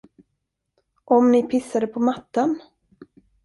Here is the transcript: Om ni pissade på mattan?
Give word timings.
Om 1.05 1.29
ni 1.31 1.43
pissade 1.43 1.87
på 1.87 1.99
mattan? 1.99 2.61